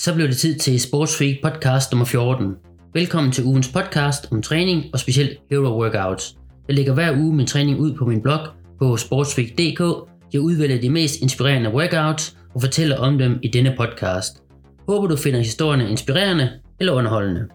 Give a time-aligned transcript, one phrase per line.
[0.00, 2.56] Så blev det tid til Sports Freak podcast nummer 14.
[2.94, 6.36] Velkommen til ugens podcast om træning og specielt hero workouts.
[6.68, 8.38] Jeg lægger hver uge min træning ud på min blog
[8.78, 10.08] på sportsfreak.dk.
[10.32, 14.42] Jeg udvælger de mest inspirerende workouts og fortæller om dem i denne podcast.
[14.88, 17.46] Håber du finder historierne inspirerende eller underholdende.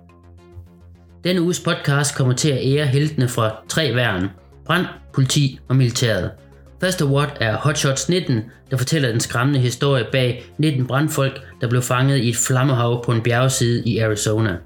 [1.24, 4.30] Denne uges podcast kommer til at ære heltene fra tre værn.
[4.66, 6.32] Brand, politi og militæret.
[6.82, 11.82] Første award er Hotshots 19, der fortæller den skræmmende historie bag 19 brandfolk, der blev
[11.82, 14.58] fanget i et flammehav på en bjergside i Arizona.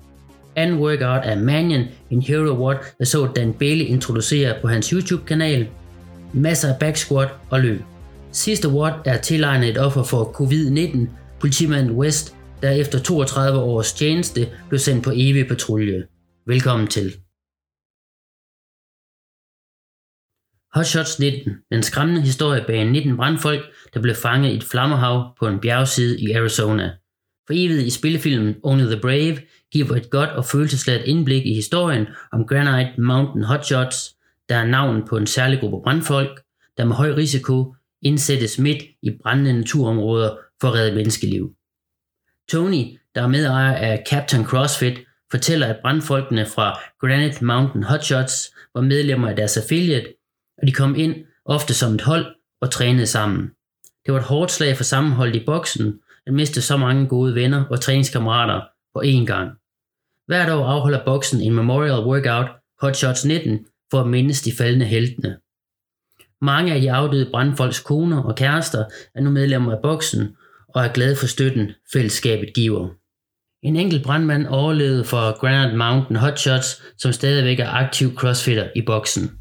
[0.55, 5.67] Anden workout er Manion, en hero award, der så Dan Bailey introducere på hans YouTube-kanal.
[6.33, 7.81] Masser af back squat og løb.
[8.31, 10.97] Sidste award er tilegnet et offer for covid-19,
[11.39, 16.03] politimanden West, der efter 32 års tjeneste blev sendt på evig patrulje.
[16.47, 17.13] Velkommen til.
[20.73, 23.61] Hotshots 19, den skræmmende historie bag 19 brandfolk,
[23.93, 26.91] der blev fanget i et flammehav på en bjergside i Arizona.
[27.47, 29.37] For evigt i spillefilmen Only the Brave
[29.71, 34.15] giver et godt og følelsesladet indblik i historien om Granite Mountain Hotshots,
[34.49, 36.41] der er navnet på en særlig gruppe brandfolk,
[36.77, 41.53] der med høj risiko indsættes midt i brændende naturområder for at redde menneskeliv.
[42.49, 44.99] Tony, der er medejer af Captain CrossFit,
[45.31, 50.13] fortæller, at brandfolkene fra Granite Mountain Hotshots var medlemmer af deres affiliate
[50.61, 51.15] og de kom ind
[51.45, 52.25] ofte som et hold
[52.61, 53.51] og trænede sammen.
[54.05, 57.65] Det var et hårdt slag for sammenholdet i boksen at miste så mange gode venner
[57.65, 58.61] og træningskammerater
[58.93, 59.51] på én gang.
[60.27, 62.49] Hvert år afholder boksen en memorial workout,
[62.81, 65.37] Hot Shots 19, for at mindes de faldende heltene.
[66.41, 70.35] Mange af de afdøde brandfolks koner og kærester er nu medlemmer af boksen
[70.67, 72.89] og er glade for støtten, fællesskabet giver.
[73.63, 79.38] En enkelt brandmand overlevede for Granite Mountain Hotshots, som stadigvæk er aktiv crossfitter i boksen.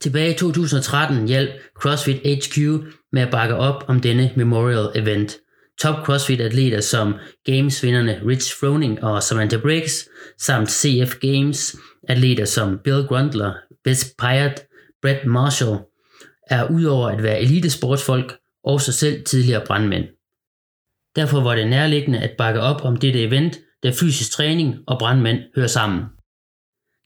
[0.00, 2.58] Tilbage i 2013 hjalp CrossFit HQ
[3.12, 5.36] med at bakke op om denne memorial event.
[5.78, 13.52] Top CrossFit-atleter som Games-vinderne Rich Froning og Samantha Briggs, samt CF Games-atleter som Bill Grundler,
[13.84, 14.66] Bess Pyatt,
[15.02, 15.78] Brett Marshall,
[16.46, 20.04] er udover at være elitesportsfolk, også selv tidligere brandmænd.
[21.16, 25.38] Derfor var det nærliggende at bakke op om dette event, da fysisk træning og brandmænd
[25.56, 26.04] hører sammen.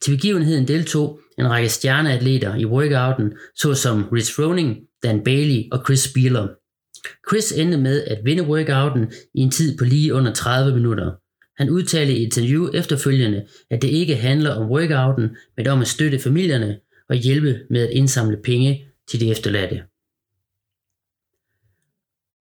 [0.02, 6.00] Til begivenheden deltog en række stjerneatleter i workouten, såsom Rich Froning, Dan Bailey og Chris
[6.00, 6.48] Spieler.
[7.28, 11.12] Chris endte med at vinde workouten i en tid på lige under 30 minutter.
[11.56, 15.88] Han udtalte i et interview efterfølgende, at det ikke handler om workouten, men om at
[15.88, 16.78] støtte familierne
[17.08, 19.82] og hjælpe med at indsamle penge til de efterladte.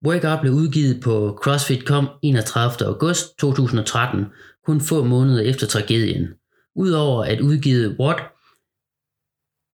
[0.06, 2.88] Workout blev udgivet på CrossFit.com 31.
[2.88, 4.24] august 2013,
[4.66, 6.28] kun få måneder efter tragedien.
[6.76, 8.22] Udover at udgive What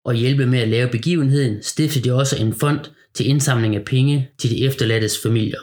[0.03, 2.79] og hjælpe med at lave begivenheden, stiftede de også en fond
[3.13, 5.59] til indsamling af penge til de efterladtes familier.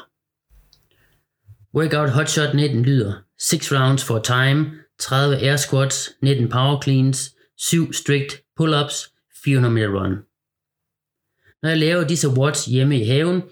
[1.74, 7.92] Workout Hotshot 19 lyder 6 rounds for time, 30 air squats, 19 power cleans, 7
[7.92, 9.14] strict pull-ups,
[9.44, 10.16] 400 meter run.
[11.62, 13.42] Når jeg laver disse watts hjemme i haven,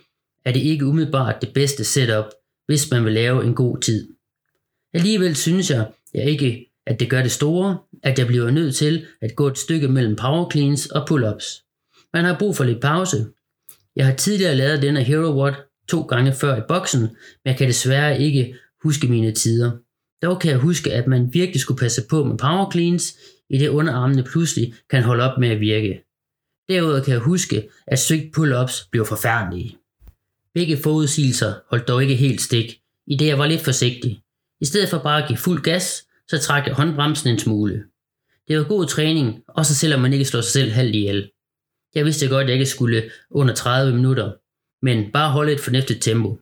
[0.44, 2.24] er det ikke umiddelbart det bedste setup,
[2.66, 4.08] hvis man vil lave en god tid.
[4.92, 9.06] Alligevel synes jeg, jeg ikke at det gør det store, at jeg bliver nødt til
[9.20, 11.64] at gå et stykke mellem power cleans og pull-ups.
[12.14, 13.26] Man har brug for lidt pause.
[13.96, 15.56] Jeg har tidligere lavet denne Hero Watt
[15.88, 17.10] to gange før i boksen, men
[17.44, 19.70] jeg kan desværre ikke huske mine tider.
[20.22, 23.16] Dog kan jeg huske, at man virkelig skulle passe på med power cleans,
[23.50, 26.04] i det underarmene pludselig kan holde op med at virke.
[26.68, 29.76] Derudover kan jeg huske, at strict pull-ups blev forfærdelige.
[30.54, 34.22] Begge forudsigelser holdt dog ikke helt stik, i det jeg var lidt forsigtig.
[34.60, 37.84] I stedet for bare at give fuld gas, så trak jeg håndbremsen en smule.
[38.48, 41.30] Det var god træning, også selvom man ikke slår sig selv halvt ihjel.
[41.94, 44.32] Jeg vidste godt, at jeg ikke skulle under 30 minutter,
[44.82, 46.40] men bare holde et fornuftigt tempo.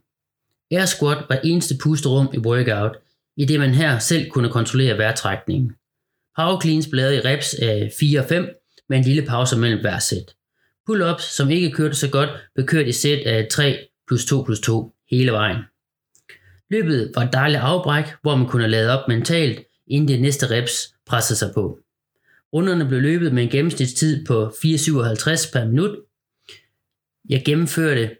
[0.70, 2.96] Air squat var eneste pusterum i workout,
[3.36, 5.72] i det man her selv kunne kontrollere vejrtrækningen.
[6.36, 8.48] Power cleans blev i reps af 4 og 5,
[8.88, 10.34] med en lille pause mellem hver sæt.
[10.86, 14.60] Pull-ups, som ikke kørte så godt, blev kørt i sæt af 3 plus 2 plus
[14.60, 15.58] 2 hele vejen.
[16.70, 20.94] Løbet var et dejligt afbræk, hvor man kunne lade op mentalt, inden det næste reps
[21.06, 21.78] pressede sig på.
[22.52, 25.98] Runderne blev løbet med en gennemsnitstid på 4,57 per minut.
[27.28, 28.16] Jeg gennemførte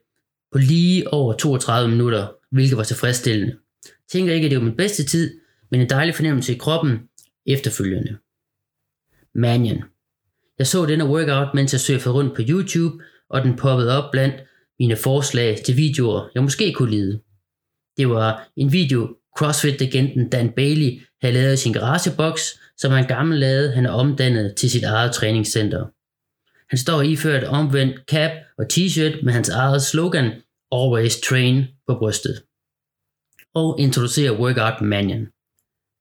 [0.52, 3.56] på lige over 32 minutter, hvilket var tilfredsstillende.
[3.84, 5.40] Jeg tænker ikke, at det var min bedste tid,
[5.70, 6.98] men en dejlig fornemmelse i kroppen
[7.46, 8.16] efterfølgende.
[9.34, 9.82] Manion.
[10.58, 14.34] Jeg så denne workout, mens jeg surfede rundt på YouTube, og den poppede op blandt
[14.78, 17.20] mine forslag til videoer, jeg måske kunne lide.
[17.96, 23.72] Det var en video, CrossFit-legenden Dan Bailey havde lavet sin garageboks, som han gammel lavede,
[23.72, 25.86] han er omdannet til sit eget træningscenter.
[26.70, 30.30] Han står iført omvendt cap og t-shirt med hans eget slogan
[30.72, 32.42] Always Train på brystet.
[33.54, 35.26] og introducerer Workout Manion.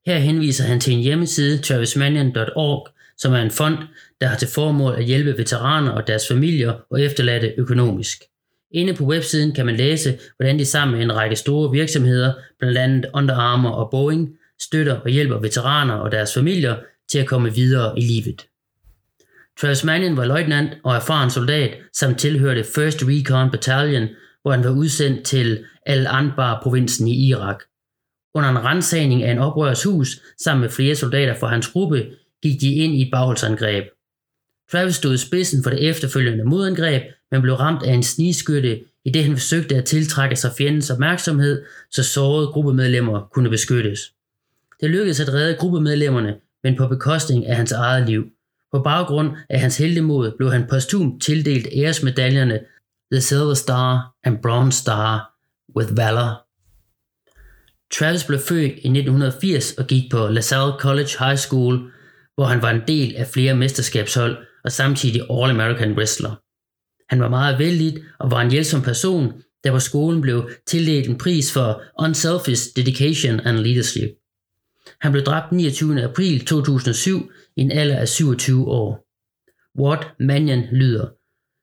[0.06, 2.88] Her henviser han til en hjemmeside, travismanion.org,
[3.18, 3.78] som er en fond,
[4.20, 8.22] der har til formål at hjælpe veteraner og deres familier og efterladte økonomisk.
[8.70, 12.78] Inde på websiden kan man læse, hvordan de sammen med en række store virksomheder, blandt
[12.78, 16.76] andet Under Armour og Boeing, støtter og hjælper veteraner og deres familier
[17.08, 18.46] til at komme videre i livet.
[19.60, 24.08] Travis Mannion var løjtnant og erfaren soldat, samt tilhørte 1st Recon Battalion,
[24.42, 27.62] hvor han var udsendt til Al-Anbar-provinsen i Irak.
[28.34, 32.06] Under en rensagning af en oprørs hus sammen med flere soldater fra hans gruppe,
[32.42, 33.84] gik de ind i et bagholdsangreb.
[34.72, 39.10] Travis stod i spidsen for det efterfølgende modangreb, men blev ramt af en snigskytte, i
[39.10, 44.12] det han forsøgte at tiltrække sig fjendens opmærksomhed, så sårede gruppemedlemmer kunne beskyttes.
[44.80, 48.24] Det lykkedes at redde gruppemedlemmerne, men på bekostning af hans eget liv.
[48.72, 52.60] På baggrund af hans heldemod blev han posthum tildelt æresmedaljerne
[53.12, 55.34] The Silver Star and Bronze Star
[55.76, 56.46] with Valor.
[57.94, 61.92] Travis blev født i 1980 og gik på LaSalle College High School,
[62.34, 66.34] hvor han var en del af flere mesterskabshold og samtidig All-American Wrestler.
[67.10, 71.18] Han var meget vældig og var en hjælpsom person, der på skolen blev tildelt en
[71.18, 74.10] pris for Unselfish Dedication and Leadership.
[75.00, 76.02] Han blev dræbt 29.
[76.02, 79.06] april 2007 i en alder af 27 år.
[79.78, 81.08] Ward Mannion lyder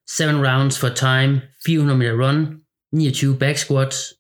[0.10, 2.48] 7 rounds for time, 400 meter run,
[2.94, 4.14] 29 back squats.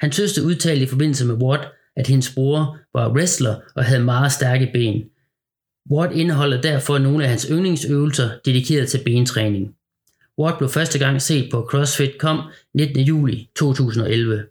[0.00, 4.32] Han søster udtalte i forbindelse med Ward, at hendes bror var wrestler og havde meget
[4.32, 5.04] stærke ben.
[5.90, 9.74] Ward indeholder derfor nogle af hans yndlingsøvelser dedikeret til bentræning.
[10.38, 12.40] Ward blev første gang set på CrossFit.com
[12.74, 13.00] 19.
[13.00, 14.44] juli 2011.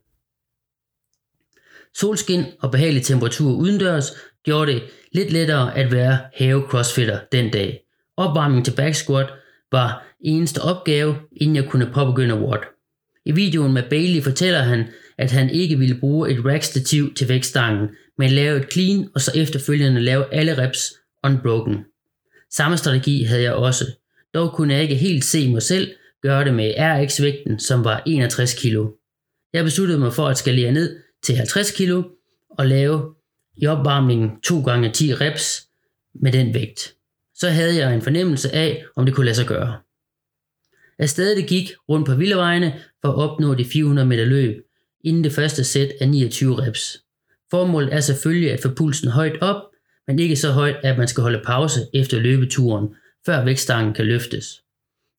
[1.97, 4.11] Solskin og behagelig temperatur udendørs
[4.43, 4.83] gjorde det
[5.13, 7.79] lidt lettere at være have crossfitter den dag.
[8.17, 9.29] Opvarmning til back squat
[9.71, 12.59] var eneste opgave, inden jeg kunne påbegynde WOD.
[13.25, 17.29] I videoen med Bailey fortæller han, at han ikke ville bruge et rack stativ til
[17.29, 20.93] vægtstangen, men lave et clean og så efterfølgende lave alle reps
[21.23, 21.77] unbroken.
[22.51, 23.85] Samme strategi havde jeg også.
[24.33, 25.91] Dog kunne jeg ikke helt se mig selv
[26.21, 28.77] gøre det med RX-vægten, som var 61 kg.
[29.53, 31.91] Jeg besluttede mig for at skalere ned til 50 kg
[32.50, 33.15] og lave
[33.57, 35.68] i opvarmningen 2 gange 10 reps
[36.13, 36.95] med den vægt.
[37.35, 39.79] Så havde jeg en fornemmelse af, om det kunne lade sig gøre.
[41.00, 44.65] Afsted det gik rundt på villavejene for at opnå de 400 meter løb,
[45.03, 47.03] inden det første sæt af 29 reps.
[47.51, 49.62] Formålet er selvfølgelig at få pulsen højt op,
[50.07, 52.95] men ikke så højt, at man skal holde pause efter løbeturen,
[53.25, 54.62] før vægtstangen kan løftes.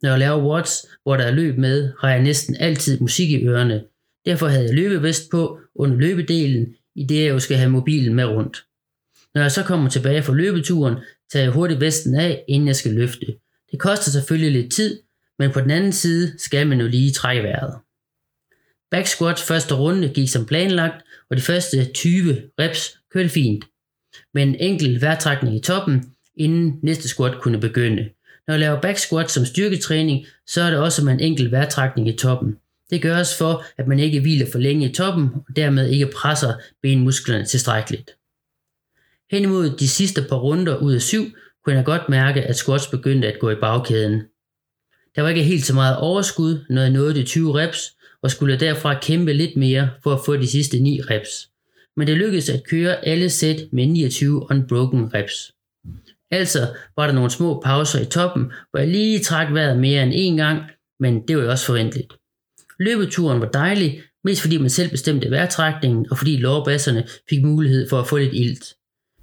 [0.02, 3.46] Når jeg laver watts, hvor der er løb med, har jeg næsten altid musik i
[3.46, 3.84] ørerne.
[4.24, 8.24] Derfor havde jeg løbevest på under løbedelen, i det jeg jo skal have mobilen med
[8.24, 8.64] rundt.
[9.34, 10.94] Når jeg så kommer tilbage fra løbeturen,
[11.32, 13.26] tager jeg hurtigt vesten af, inden jeg skal løfte.
[13.70, 15.00] Det koster selvfølgelig lidt tid,
[15.38, 17.74] men på den anden side skal man jo lige trække vejret.
[18.90, 23.64] Back squats første runde gik som planlagt, og de første 20 reps kørte fint.
[24.34, 28.08] Med en enkelt vejrtrækning i toppen, inden næste squat kunne begynde.
[28.46, 32.08] Når jeg laver back squat som styrketræning, så er det også med en enkelt vejrtrækning
[32.08, 32.56] i toppen.
[32.92, 36.54] Det gøres for, at man ikke hviler for længe i toppen, og dermed ikke presser
[36.82, 38.10] benmusklerne tilstrækkeligt.
[39.30, 41.24] Hen imod de sidste par runder ud af syv,
[41.64, 44.22] kunne jeg godt mærke, at squats begyndte at gå i bagkæden.
[45.16, 48.60] Der var ikke helt så meget overskud, når jeg nåede de 20 reps, og skulle
[48.60, 51.48] derfra kæmpe lidt mere for at få de sidste 9 reps.
[51.96, 55.52] Men det lykkedes at køre alle sæt med 29 unbroken reps.
[56.30, 56.58] Altså
[56.96, 60.36] var der nogle små pauser i toppen, hvor jeg lige trak vejret mere end en
[60.36, 60.62] gang,
[61.00, 62.12] men det var jo også forventeligt.
[62.80, 68.00] Løbeturen var dejlig, mest fordi man selv bestemte vejrtrækningen, og fordi lårbasserne fik mulighed for
[68.00, 68.74] at få lidt ilt.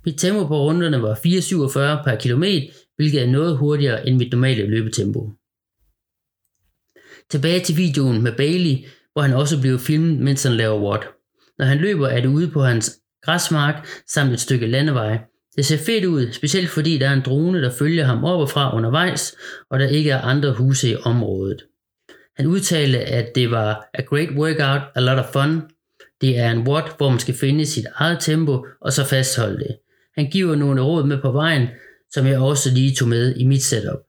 [0.06, 4.68] Mit tempo på runderne var 4,47 per kilometer, hvilket er noget hurtigere end mit normale
[4.68, 5.32] løbetempo.
[7.30, 11.08] Tilbage til videoen med Bailey, hvor han også blev filmet, mens han laver what.
[11.58, 15.20] Når han løber, er det ude på hans græsmark samt et stykke landevej.
[15.56, 18.50] Det ser fedt ud, specielt fordi der er en drone, der følger ham op og
[18.50, 19.36] fra undervejs,
[19.70, 21.64] og der ikke er andre huse i området.
[22.40, 25.62] Han udtalte, at det var a great workout, a lot of fun.
[26.22, 29.78] Det er en what, hvor man skal finde sit eget tempo og så fastholde det.
[30.18, 31.68] Han giver nogle råd med på vejen,
[32.12, 34.00] som jeg også lige tog med i mit setup.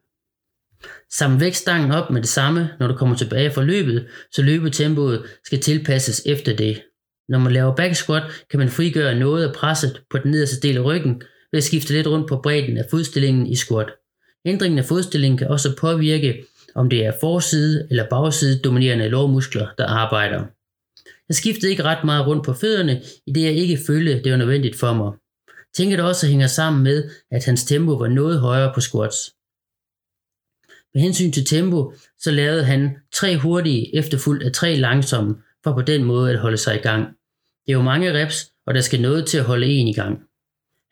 [1.13, 5.61] Sam vægtstangen op med det samme, når du kommer tilbage fra løbet, så løbetempoet skal
[5.61, 6.83] tilpasses efter det.
[7.29, 10.77] Når man laver back squat, kan man frigøre noget af presset på den nederste del
[10.77, 11.23] af ryggen
[11.53, 13.89] ved at skifte lidt rundt på bredden af fodstillingen i squat.
[14.45, 19.87] Ændringen af fodstillingen kan også påvirke, om det er forside eller bagside dominerende lårmuskler, der
[19.87, 20.45] arbejder.
[21.29, 24.39] Jeg skiftede ikke ret meget rundt på fødderne, i det jeg ikke følte, det var
[24.39, 25.13] nødvendigt for mig.
[25.75, 29.35] Tænker det også hænger sammen med, at hans tempo var noget højere på squats.
[30.95, 35.35] Med hensyn til tempo, så lavede han tre hurtige efterfulgt af tre langsomme,
[35.65, 37.07] for på den måde at holde sig i gang.
[37.67, 40.23] Det er jo mange reps, og der skal noget til at holde en i gang.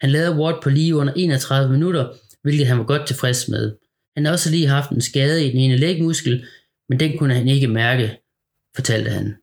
[0.00, 3.76] Han lavede Ward på lige under 31 minutter, hvilket han var godt tilfreds med.
[4.18, 6.46] Han har også lige haft en skade i den ene lægmuskel,
[6.88, 8.20] men den kunne han ikke mærke,
[8.76, 9.36] fortalte han.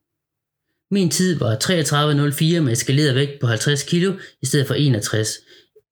[0.92, 4.04] Min tid var 33.04 med eskaleret vægt på 50 kg
[4.42, 5.30] i stedet for 61.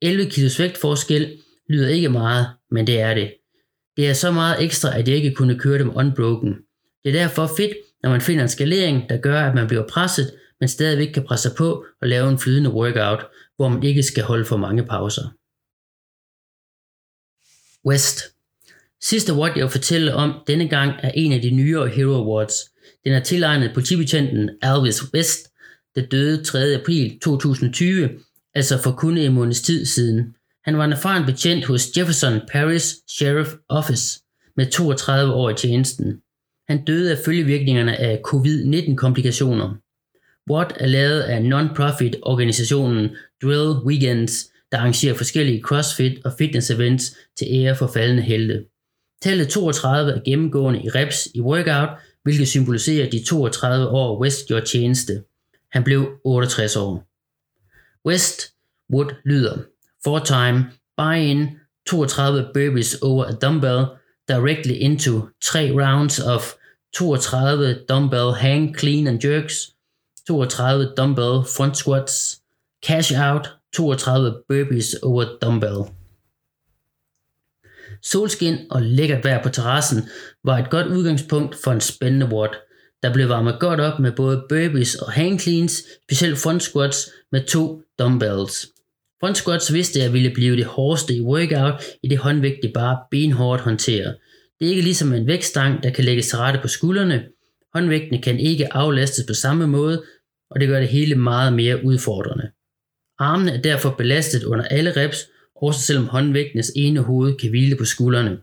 [0.02, 3.34] 11 kilos vægtforskel lyder ikke meget, men det er det.
[3.98, 6.54] Det er så meget ekstra, at jeg ikke kunne køre dem unbroken.
[7.04, 7.74] Det er derfor fedt,
[8.04, 11.50] når man finder en skalering, der gør, at man bliver presset, men stadigvæk kan presse
[11.58, 13.25] på og lave en flydende workout,
[13.56, 15.28] hvor man ikke skal holde for mange pauser.
[17.86, 18.33] West.
[19.03, 22.53] Sidste award, jeg vil fortælle om denne gang, er en af de nyere Hero Awards.
[23.05, 25.50] Den er tilegnet politibetjenten Alvis West,
[25.95, 26.60] der døde 3.
[26.60, 28.10] april 2020,
[28.55, 30.36] altså for kun en måneds tid siden.
[30.65, 34.19] Han var en erfaren betjent hos Jefferson Parish Sheriff Office
[34.57, 36.17] med 32 år i tjenesten.
[36.67, 39.75] Han døde af følgevirkningerne af covid-19 komplikationer.
[40.51, 43.10] Watt er lavet af non-profit organisationen
[43.43, 48.65] Drill Weekends, der arrangerer forskellige crossfit og fitness events til ære for faldende helte.
[49.24, 51.89] Tallet 32 er gennemgående i reps i workout,
[52.24, 55.24] hvilket symboliserer de 32 år West gjorde tjeneste.
[55.72, 57.08] Han blev 68 år.
[58.06, 58.53] West
[58.94, 59.58] Wood lyder
[60.03, 60.65] Four time
[60.98, 61.48] buy-in
[61.89, 63.86] 32 burpees over a dumbbell
[64.27, 65.12] directly into
[65.44, 66.42] 3 rounds of
[66.98, 69.74] 32 dumbbell hang clean and jerks
[70.27, 72.42] 32 dumbbell front squats,
[72.82, 76.02] cash out, 32 burpees over dumbbell.
[78.03, 80.10] Solskin og lækkert vejr på terrassen
[80.43, 82.55] var et godt udgangspunkt for en spændende ward,
[83.03, 87.43] der blev varmet godt op med både burpees og hang cleans, specielt front squats med
[87.43, 88.67] to dumbbells.
[89.19, 92.98] Front squats vidste jeg ville blive det hårdeste i workout, i det håndvægt de bare
[93.12, 94.13] benhårdt håndterer.
[94.60, 97.24] Det er ikke ligesom en vægtstang, der kan lægges til rette på skuldrene.
[97.74, 100.03] Håndvægtene kan ikke aflastes på samme måde,
[100.51, 102.51] og det gør det hele meget mere udfordrende.
[103.19, 105.17] Armene er derfor belastet under alle reps,
[105.55, 108.38] også selvom håndvægtenes ene hoved kan hvile på skuldrene.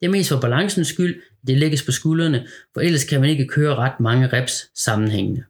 [0.00, 3.30] Det er mest for balancens skyld, at det lægges på skuldrene, for ellers kan man
[3.30, 5.44] ikke køre ret mange reps sammenhængende.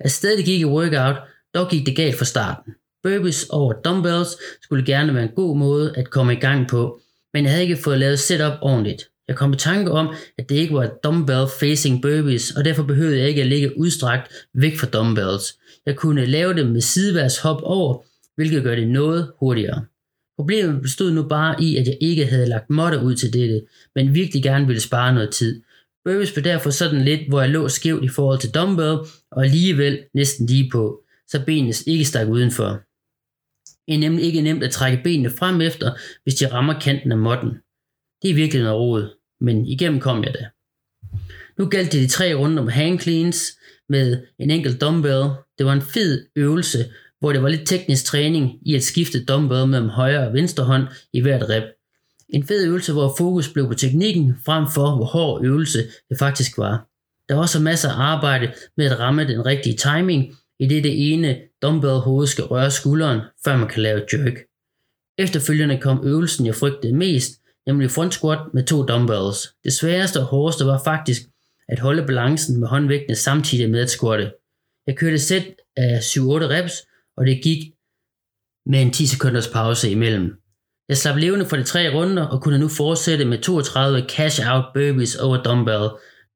[0.00, 1.16] At stedet gik i workout,
[1.54, 2.72] dog gik det galt fra starten.
[3.02, 4.28] Burpees over dumbbells
[4.62, 7.00] skulle gerne være en god måde at komme i gang på,
[7.34, 9.08] men jeg havde ikke fået lavet setup ordentligt.
[9.28, 13.18] Jeg kom i tanke om, at det ikke var dumbbell facing burpees, og derfor behøvede
[13.18, 15.58] jeg ikke at ligge udstrakt væk fra dumbbells.
[15.86, 18.02] Jeg kunne lave dem med sideværs hop over,
[18.36, 19.84] hvilket gør det noget hurtigere.
[20.36, 23.62] Problemet bestod nu bare i, at jeg ikke havde lagt måtte ud til dette,
[23.94, 25.62] men virkelig gerne ville spare noget tid.
[26.04, 28.98] Burpees blev derfor sådan lidt, hvor jeg lå skævt i forhold til dumbbell,
[29.30, 32.80] og alligevel næsten lige på, så benene ikke stak udenfor.
[33.86, 37.18] Det er nemlig ikke nemt at trække benene frem efter, hvis de rammer kanten af
[37.18, 37.50] måtten.
[38.22, 40.48] Det er virkelig noget råd, men igennem kom jeg da.
[41.58, 45.24] Nu galt det de tre runder med hang cleans med en enkelt dumbbell.
[45.58, 46.78] Det var en fed øvelse,
[47.24, 50.84] hvor det var lidt teknisk træning i at skifte dumbbell mellem højre og venstre hånd
[51.12, 51.62] i hvert rep.
[52.28, 55.78] En fed øvelse, hvor fokus blev på teknikken frem for, hvor hård øvelse
[56.08, 56.88] det faktisk var.
[57.28, 61.12] Der var også masser af arbejde med at ramme den rigtige timing, i det det
[61.12, 64.34] ene dumbbell hoved skal røre skulderen, før man kan lave jerk.
[65.18, 67.32] Efterfølgende kom øvelsen, jeg frygtede mest,
[67.66, 69.54] nemlig front squat med to dumbbells.
[69.64, 71.22] Det sværeste og hårdeste var faktisk
[71.68, 74.32] at holde balancen med håndvægtene samtidig med at squatte.
[74.86, 75.44] Jeg kørte sæt
[75.76, 76.74] af 7-8 reps,
[77.16, 77.58] og det gik
[78.66, 80.34] med en 10 sekunders pause imellem.
[80.88, 84.64] Jeg slap levende for de tre runder og kunne nu fortsætte med 32 cash out
[84.74, 85.88] burpees over dumbbell.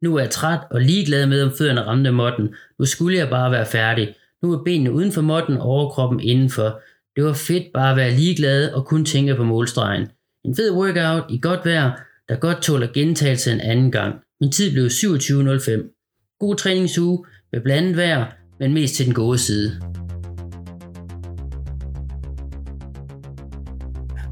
[0.03, 2.55] Nu er jeg træt og ligeglad med, om fødderne ramte måtten.
[2.79, 4.15] Nu skulle jeg bare være færdig.
[4.43, 6.81] Nu er benene uden for måtten og overkroppen indenfor.
[7.17, 10.09] Det var fedt bare at være ligeglad og kun tænke på målstregen.
[10.45, 14.15] En fed workout i godt vejr, der godt tåler gentagelse en anden gang.
[14.41, 16.37] Min tid blev 27.05.
[16.41, 19.81] God træningsuge med blandet vejr, men mest til den gode side.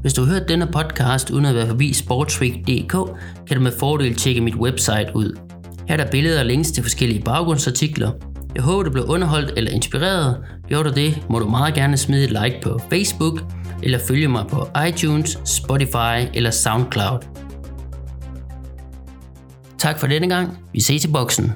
[0.07, 2.91] Hvis du har hørt denne podcast uden at være forbi sportsweek.dk,
[3.47, 5.39] kan du med fordel tjekke mit website ud.
[5.87, 8.11] Her er der billeder og links til forskellige baggrundsartikler.
[8.55, 10.37] Jeg håber, du blev underholdt eller inspireret.
[10.67, 13.39] Gjorde du det, må du meget gerne smide et like på Facebook,
[13.83, 17.19] eller følge mig på iTunes, Spotify eller SoundCloud.
[19.77, 20.57] Tak for denne gang.
[20.73, 21.53] Vi ses i boksen.